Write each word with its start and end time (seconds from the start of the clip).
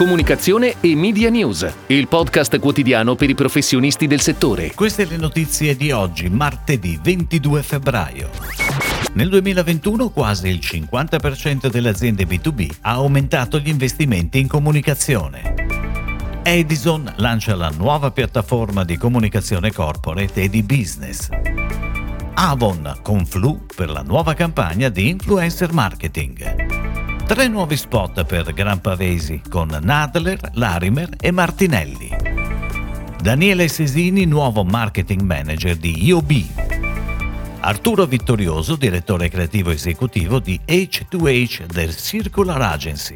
Comunicazione 0.00 0.76
e 0.80 0.96
Media 0.96 1.28
News, 1.28 1.70
il 1.88 2.08
podcast 2.08 2.58
quotidiano 2.58 3.16
per 3.16 3.28
i 3.28 3.34
professionisti 3.34 4.06
del 4.06 4.22
settore. 4.22 4.72
Queste 4.74 5.04
le 5.04 5.18
notizie 5.18 5.76
di 5.76 5.90
oggi, 5.92 6.30
martedì 6.30 6.98
22 7.02 7.62
febbraio. 7.62 8.30
Nel 9.12 9.28
2021 9.28 10.08
quasi 10.08 10.48
il 10.48 10.60
50% 10.62 11.68
delle 11.68 11.90
aziende 11.90 12.26
B2B 12.26 12.76
ha 12.80 12.92
aumentato 12.92 13.58
gli 13.58 13.68
investimenti 13.68 14.38
in 14.38 14.48
comunicazione. 14.48 15.68
Edison 16.44 17.12
lancia 17.16 17.54
la 17.54 17.68
nuova 17.68 18.10
piattaforma 18.10 18.84
di 18.84 18.96
comunicazione 18.96 19.70
corporate 19.70 20.44
e 20.44 20.48
di 20.48 20.62
business. 20.62 21.28
Avon 22.32 23.00
con 23.02 23.26
Flu 23.26 23.66
per 23.76 23.90
la 23.90 24.00
nuova 24.00 24.32
campagna 24.32 24.88
di 24.88 25.10
influencer 25.10 25.74
marketing. 25.74 26.69
Tre 27.30 27.46
nuovi 27.46 27.76
spot 27.76 28.24
per 28.24 28.52
Gran 28.52 28.80
Pavesi 28.80 29.40
con 29.48 29.68
Nadler, 29.80 30.50
Larimer 30.54 31.10
e 31.20 31.30
Martinelli. 31.30 32.10
Daniele 33.22 33.68
Sesini, 33.68 34.24
nuovo 34.24 34.64
marketing 34.64 35.20
manager 35.20 35.76
di 35.76 36.06
IOB. 36.06 36.32
Arturo 37.60 38.06
Vittorioso, 38.06 38.74
direttore 38.74 39.28
creativo 39.28 39.70
esecutivo 39.70 40.40
di 40.40 40.58
H2H 40.66 41.66
del 41.66 41.96
Circular 41.96 42.60
Agency. 42.62 43.14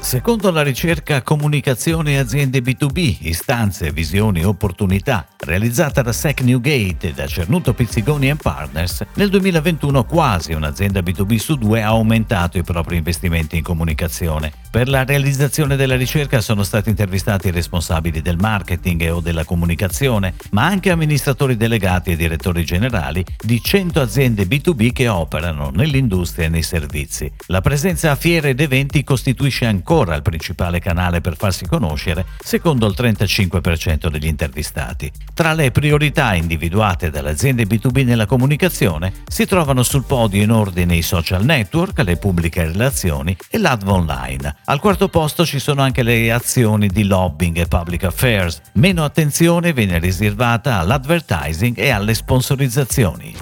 Secondo 0.00 0.50
la 0.50 0.62
ricerca 0.62 1.22
Comunicazione 1.22 2.12
e 2.12 2.16
aziende 2.16 2.60
B2B, 2.60 3.18
istanze, 3.20 3.92
visioni, 3.92 4.44
opportunità, 4.44 5.26
realizzata 5.36 6.00
da 6.02 6.10
Sec 6.10 6.40
Newgate 6.40 7.08
e 7.08 7.12
da 7.12 7.26
Cernuto 7.26 7.74
Pizzigoni 7.74 8.34
Partners, 8.34 9.04
nel 9.14 9.28
2021 9.28 10.04
quasi 10.04 10.52
un'azienda 10.52 11.00
B2B 11.00 11.36
su 11.36 11.54
due 11.56 11.82
ha 11.82 11.88
aumentato 11.88 12.58
i 12.58 12.64
propri 12.64 12.96
investimenti 12.96 13.58
in 13.58 13.62
comunicazione. 13.62 14.50
Per 14.70 14.88
la 14.88 15.04
realizzazione 15.04 15.76
della 15.76 15.96
ricerca 15.96 16.40
sono 16.40 16.64
stati 16.64 16.88
intervistati 16.88 17.48
i 17.48 17.52
responsabili 17.52 18.22
del 18.22 18.38
marketing 18.38 19.02
e 19.02 19.10
o 19.10 19.20
della 19.20 19.44
comunicazione, 19.44 20.34
ma 20.52 20.64
anche 20.64 20.90
amministratori 20.90 21.56
delegati 21.56 22.12
e 22.12 22.16
direttori 22.16 22.64
generali 22.64 23.24
di 23.38 23.60
100 23.62 24.00
aziende 24.00 24.44
B2B 24.44 24.92
che 24.92 25.08
operano 25.08 25.70
nell'industria 25.70 26.46
e 26.46 26.48
nei 26.48 26.62
servizi. 26.62 27.30
La 27.46 27.60
presenza 27.60 28.10
a 28.10 28.16
fiere 28.16 28.50
ed 28.50 28.60
eventi 28.60 29.04
costituisce 29.04 29.66
ancora 29.66 29.89
ancora 29.90 30.14
il 30.14 30.22
principale 30.22 30.78
canale 30.78 31.20
per 31.20 31.36
farsi 31.36 31.66
conoscere, 31.66 32.24
secondo 32.38 32.86
il 32.86 32.94
35% 32.96 34.06
degli 34.06 34.26
intervistati. 34.26 35.10
Tra 35.34 35.52
le 35.52 35.72
priorità 35.72 36.34
individuate 36.34 37.10
dalle 37.10 37.30
aziende 37.30 37.66
B2B 37.66 38.04
nella 38.04 38.26
comunicazione 38.26 39.12
si 39.26 39.46
trovano 39.46 39.82
sul 39.82 40.04
podio 40.04 40.42
in 40.42 40.52
ordine 40.52 40.94
i 40.94 41.02
social 41.02 41.44
network, 41.44 41.98
le 42.04 42.16
pubbliche 42.18 42.66
relazioni 42.66 43.36
e 43.48 43.58
l'adv 43.58 43.88
online. 43.88 44.58
Al 44.66 44.78
quarto 44.78 45.08
posto 45.08 45.44
ci 45.44 45.58
sono 45.58 45.82
anche 45.82 46.04
le 46.04 46.30
azioni 46.30 46.86
di 46.86 47.04
lobbying 47.04 47.56
e 47.56 47.66
public 47.66 48.04
affairs. 48.04 48.60
Meno 48.74 49.02
attenzione 49.02 49.72
viene 49.72 49.98
riservata 49.98 50.78
all'advertising 50.78 51.76
e 51.76 51.90
alle 51.90 52.14
sponsorizzazioni. 52.14 53.34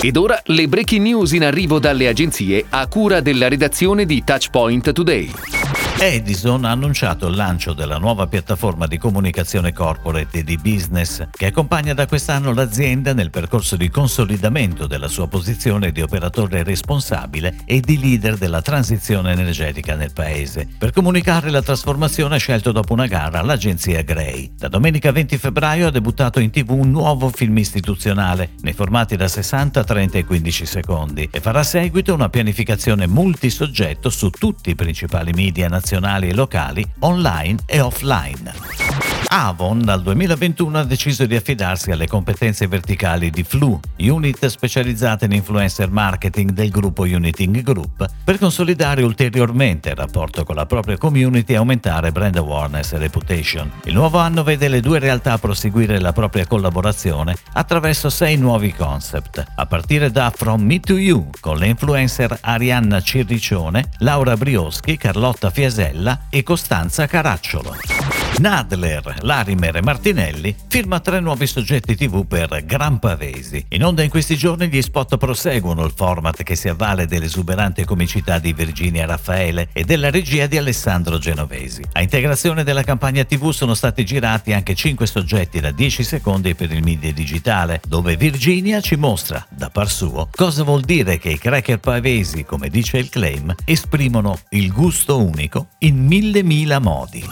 Ed 0.00 0.16
ora 0.16 0.40
le 0.46 0.66
breaking 0.66 1.02
news 1.02 1.32
in 1.32 1.44
arrivo 1.44 1.78
dalle 1.78 2.08
agenzie 2.08 2.64
a 2.70 2.86
cura 2.86 3.20
della 3.20 3.48
redazione 3.48 4.06
di 4.06 4.24
Touchpoint 4.24 4.92
Today. 4.92 5.73
Edison 5.96 6.64
ha 6.64 6.70
annunciato 6.72 7.28
il 7.28 7.36
lancio 7.36 7.72
della 7.72 7.98
nuova 7.98 8.26
piattaforma 8.26 8.86
di 8.86 8.98
comunicazione 8.98 9.72
corporate 9.72 10.38
e 10.38 10.44
di 10.44 10.58
business 10.58 11.24
che 11.30 11.46
accompagna 11.46 11.94
da 11.94 12.06
quest'anno 12.06 12.52
l'azienda 12.52 13.14
nel 13.14 13.30
percorso 13.30 13.76
di 13.76 13.88
consolidamento 13.88 14.86
della 14.86 15.06
sua 15.06 15.28
posizione 15.28 15.92
di 15.92 16.02
operatore 16.02 16.64
responsabile 16.64 17.58
e 17.64 17.80
di 17.80 17.98
leader 17.98 18.36
della 18.36 18.60
transizione 18.60 19.32
energetica 19.32 19.94
nel 19.94 20.12
paese. 20.12 20.68
Per 20.76 20.90
comunicare 20.90 21.48
la 21.50 21.62
trasformazione 21.62 22.34
ha 22.34 22.38
scelto 22.38 22.72
dopo 22.72 22.92
una 22.92 23.06
gara 23.06 23.40
l'agenzia 23.40 24.02
Gray. 24.02 24.52
Da 24.58 24.68
domenica 24.68 25.12
20 25.12 25.38
febbraio 25.38 25.86
ha 25.86 25.90
debuttato 25.90 26.40
in 26.40 26.50
tv 26.50 26.70
un 26.70 26.90
nuovo 26.90 27.30
film 27.30 27.56
istituzionale 27.56 28.50
nei 28.62 28.72
formati 28.72 29.16
da 29.16 29.28
60, 29.28 29.84
30 29.84 30.18
e 30.18 30.24
15 30.24 30.66
secondi 30.66 31.28
e 31.30 31.40
farà 31.40 31.62
seguito 31.62 32.12
una 32.12 32.28
pianificazione 32.28 33.06
multisoggetto 33.06 34.10
su 34.10 34.28
tutti 34.30 34.70
i 34.70 34.74
principali 34.74 35.30
media 35.32 35.68
nazionali 35.68 35.82
nazionali 35.84 36.30
e 36.30 36.34
locali, 36.34 36.90
online 37.00 37.58
e 37.66 37.80
offline. 37.80 39.13
Avon 39.36 39.82
dal 39.82 40.00
2021 40.00 40.78
ha 40.78 40.84
deciso 40.84 41.26
di 41.26 41.34
affidarsi 41.34 41.90
alle 41.90 42.06
competenze 42.06 42.68
verticali 42.68 43.30
di 43.30 43.42
Flu, 43.42 43.80
unit 43.98 44.46
specializzata 44.46 45.24
in 45.24 45.32
influencer 45.32 45.90
marketing 45.90 46.52
del 46.52 46.70
gruppo 46.70 47.02
Uniting 47.02 47.60
Group, 47.62 48.08
per 48.22 48.38
consolidare 48.38 49.02
ulteriormente 49.02 49.88
il 49.88 49.96
rapporto 49.96 50.44
con 50.44 50.54
la 50.54 50.66
propria 50.66 50.96
community 50.98 51.54
e 51.54 51.56
aumentare 51.56 52.12
brand 52.12 52.36
awareness 52.36 52.92
e 52.92 52.98
reputation. 52.98 53.68
Il 53.86 53.94
nuovo 53.94 54.18
anno 54.18 54.44
vede 54.44 54.68
le 54.68 54.80
due 54.80 55.00
realtà 55.00 55.36
proseguire 55.38 55.98
la 55.98 56.12
propria 56.12 56.46
collaborazione 56.46 57.34
attraverso 57.54 58.10
sei 58.10 58.36
nuovi 58.36 58.72
concept, 58.72 59.44
a 59.56 59.66
partire 59.66 60.12
da 60.12 60.32
From 60.32 60.62
Me 60.62 60.78
to 60.78 60.96
You 60.96 61.30
con 61.40 61.56
le 61.56 61.66
influencer 61.66 62.38
Arianna 62.40 63.00
Cirricione, 63.00 63.90
Laura 63.98 64.36
Brioschi, 64.36 64.96
Carlotta 64.96 65.50
Fiasella 65.50 66.26
e 66.30 66.44
Costanza 66.44 67.08
Caracciolo. 67.08 68.03
Nadler, 68.38 69.20
Larimer 69.20 69.76
e 69.76 69.82
Martinelli 69.82 70.54
firma 70.66 70.98
tre 70.98 71.20
nuovi 71.20 71.46
soggetti 71.46 71.94
TV 71.94 72.26
per 72.26 72.64
Gran 72.66 72.98
Pavesi. 72.98 73.64
In 73.68 73.84
onda 73.84 74.02
in 74.02 74.10
questi 74.10 74.36
giorni 74.36 74.68
gli 74.68 74.82
spot 74.82 75.16
proseguono 75.18 75.84
il 75.84 75.92
format 75.94 76.42
che 76.42 76.56
si 76.56 76.68
avvale 76.68 77.06
dell'esuberante 77.06 77.84
comicità 77.84 78.40
di 78.40 78.52
Virginia 78.52 79.06
Raffaele 79.06 79.68
e 79.72 79.84
della 79.84 80.10
regia 80.10 80.46
di 80.46 80.58
Alessandro 80.58 81.18
Genovesi. 81.18 81.84
A 81.92 82.02
integrazione 82.02 82.64
della 82.64 82.82
campagna 82.82 83.24
TV 83.24 83.50
sono 83.50 83.74
stati 83.74 84.04
girati 84.04 84.52
anche 84.52 84.74
cinque 84.74 85.06
soggetti 85.06 85.60
da 85.60 85.70
10 85.70 86.02
secondi 86.02 86.56
per 86.56 86.72
il 86.72 86.82
media 86.82 87.12
digitale, 87.12 87.80
dove 87.86 88.16
Virginia 88.16 88.80
ci 88.80 88.96
mostra, 88.96 89.46
da 89.48 89.70
par 89.70 89.88
suo, 89.88 90.28
cosa 90.34 90.64
vuol 90.64 90.82
dire 90.82 91.18
che 91.18 91.30
i 91.30 91.38
cracker 91.38 91.78
pavesi, 91.78 92.44
come 92.44 92.68
dice 92.68 92.98
il 92.98 93.10
claim, 93.10 93.54
esprimono 93.64 94.38
il 94.50 94.72
gusto 94.72 95.22
unico 95.22 95.68
in 95.78 96.04
mille 96.04 96.42
mila 96.42 96.80
modi. 96.80 97.24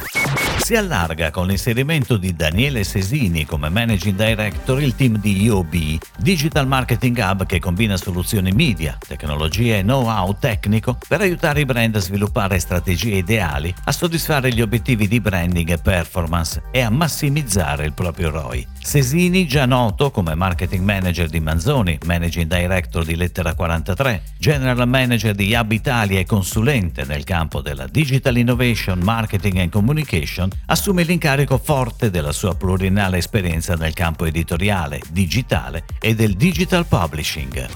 Si 0.62 0.76
allarga 0.92 1.30
con 1.30 1.46
l'inserimento 1.46 2.18
di 2.18 2.36
Daniele 2.36 2.84
Sesini 2.84 3.46
come 3.46 3.70
Managing 3.70 4.14
Director 4.14 4.82
il 4.82 4.94
team 4.94 5.16
di 5.16 5.42
IOB, 5.44 5.98
Digital 6.18 6.66
Marketing 6.66 7.16
Hub 7.16 7.46
che 7.46 7.58
combina 7.58 7.96
soluzioni 7.96 8.52
media, 8.52 8.98
tecnologia 8.98 9.78
e 9.78 9.82
know-how 9.82 10.36
tecnico 10.38 10.98
per 11.08 11.22
aiutare 11.22 11.60
i 11.60 11.64
brand 11.64 11.96
a 11.96 11.98
sviluppare 11.98 12.58
strategie 12.58 13.14
ideali, 13.14 13.74
a 13.84 13.92
soddisfare 13.92 14.52
gli 14.52 14.60
obiettivi 14.60 15.08
di 15.08 15.18
branding 15.18 15.70
e 15.70 15.78
performance 15.78 16.62
e 16.70 16.82
a 16.82 16.90
massimizzare 16.90 17.86
il 17.86 17.94
proprio 17.94 18.28
ROI. 18.28 18.66
Sesini, 18.78 19.46
già 19.46 19.64
noto 19.64 20.10
come 20.10 20.34
Marketing 20.34 20.84
Manager 20.84 21.28
di 21.28 21.40
Manzoni, 21.40 21.98
Managing 22.04 22.52
Director 22.52 23.04
di 23.04 23.16
Lettera 23.16 23.54
43, 23.54 24.22
General 24.38 24.86
Manager 24.88 25.34
di 25.34 25.54
Hub 25.54 25.70
Italia 25.72 26.18
e 26.18 26.26
consulente 26.26 27.04
nel 27.04 27.24
campo 27.24 27.62
della 27.62 27.86
Digital 27.86 28.36
Innovation, 28.36 28.98
Marketing 28.98 29.58
and 29.58 29.70
Communication, 29.70 30.50
assume 30.82 31.04
l'incarico 31.04 31.58
forte 31.58 32.10
della 32.10 32.32
sua 32.32 32.56
plurinale 32.56 33.18
esperienza 33.18 33.76
nel 33.76 33.92
campo 33.92 34.24
editoriale, 34.24 35.00
digitale 35.12 35.84
e 36.00 36.16
del 36.16 36.34
digital 36.34 36.86
publishing. 36.86 37.68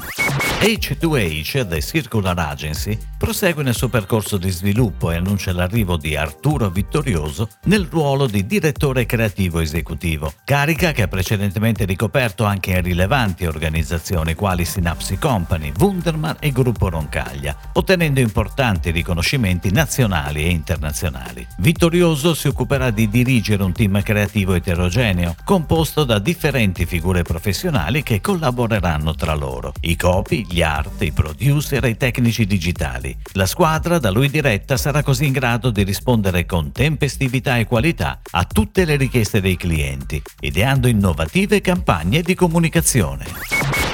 H2H, 0.58 1.68
The 1.68 1.80
Circular 1.82 2.36
Agency, 2.36 2.98
prosegue 3.16 3.62
nel 3.62 3.76
suo 3.76 3.88
percorso 3.88 4.38
di 4.38 4.50
sviluppo 4.50 5.12
e 5.12 5.16
annuncia 5.16 5.52
l'arrivo 5.52 5.96
di 5.96 6.16
Arturo 6.16 6.68
Vittorioso 6.68 7.48
nel 7.64 7.86
ruolo 7.88 8.26
di 8.26 8.44
direttore 8.44 9.06
creativo 9.06 9.60
esecutivo, 9.60 10.32
carica 10.44 10.90
che 10.90 11.02
ha 11.02 11.08
precedentemente 11.08 11.84
ricoperto 11.84 12.44
anche 12.44 12.72
in 12.72 12.82
rilevanti 12.82 13.46
organizzazioni 13.46 14.34
quali 14.34 14.64
Synapsi 14.64 15.16
Company, 15.18 15.72
Wunderman 15.78 16.38
e 16.40 16.50
Gruppo 16.50 16.88
Roncaglia, 16.88 17.56
ottenendo 17.74 18.18
importanti 18.18 18.90
riconoscimenti 18.90 19.70
nazionali 19.70 20.42
e 20.42 20.50
internazionali. 20.50 21.46
Vittorioso 21.58 22.34
si 22.34 22.48
occuperà 22.48 22.90
di 22.96 23.10
dirigere 23.10 23.62
un 23.62 23.72
team 23.72 24.02
creativo 24.02 24.54
eterogeneo, 24.54 25.34
composto 25.44 26.04
da 26.04 26.18
differenti 26.18 26.86
figure 26.86 27.20
professionali 27.20 28.02
che 28.02 28.22
collaboreranno 28.22 29.14
tra 29.14 29.34
loro. 29.34 29.74
I 29.82 29.96
copy, 29.96 30.46
gli 30.48 30.62
art, 30.62 31.02
i 31.02 31.12
producer 31.12 31.84
e 31.84 31.90
i 31.90 31.96
tecnici 31.98 32.46
digitali. 32.46 33.14
La 33.34 33.44
squadra 33.44 33.98
da 33.98 34.10
lui 34.10 34.30
diretta 34.30 34.78
sarà 34.78 35.02
così 35.02 35.26
in 35.26 35.32
grado 35.32 35.68
di 35.70 35.82
rispondere 35.82 36.46
con 36.46 36.72
tempestività 36.72 37.58
e 37.58 37.66
qualità 37.66 38.20
a 38.30 38.44
tutte 38.44 38.86
le 38.86 38.96
richieste 38.96 39.42
dei 39.42 39.58
clienti, 39.58 40.22
ideando 40.40 40.88
innovative 40.88 41.60
campagne 41.60 42.22
di 42.22 42.34
comunicazione. 42.34 43.85